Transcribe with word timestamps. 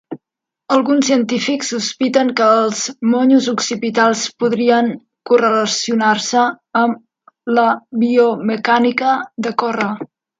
Alguns 0.75 1.07
científics 1.09 1.67
sospiten 1.73 2.31
que 2.39 2.45
els 2.61 2.79
monyos 3.11 3.49
occipitals 3.51 4.23
podrien 4.43 4.89
correlacionar-se 5.31 6.47
amb 6.81 7.55
la 7.59 7.67
biomecànica 8.05 9.13
de 9.49 9.53
córrer. 9.65 9.91